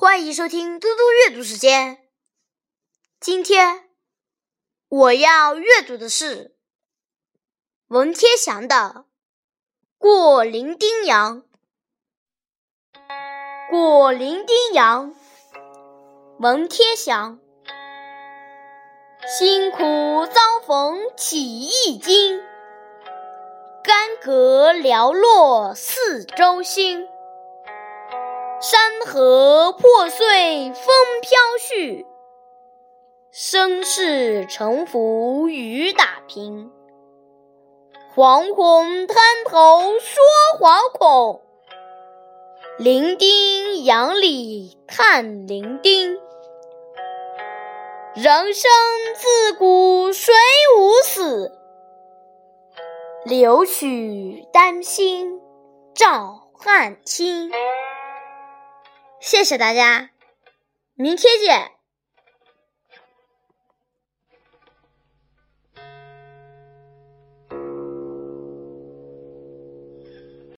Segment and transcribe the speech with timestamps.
[0.00, 1.98] 欢迎收听嘟嘟阅读时间。
[3.18, 3.88] 今天
[4.88, 6.54] 我要阅读的是
[7.88, 8.76] 文天祥的
[9.98, 11.42] 《过零丁洋》。
[13.68, 15.12] 过零丁洋，
[16.38, 17.40] 文天祥。
[19.26, 19.78] 辛苦
[20.32, 22.40] 遭逢起义经，
[23.82, 27.08] 干戈寥落四周星。
[28.60, 30.84] 山河破碎风
[31.22, 32.04] 飘絮，
[33.30, 36.72] 声势沉浮雨打萍。
[38.16, 40.24] 惶恐滩头说
[40.58, 41.40] 惶恐，
[42.78, 46.18] 零丁洋里叹零丁。
[48.16, 48.68] 人生
[49.14, 50.34] 自古谁
[50.76, 51.52] 无死，
[53.24, 55.40] 留取丹心
[55.94, 57.52] 照汗青。
[59.20, 60.10] 谢谢大家，
[60.94, 61.77] 明天见。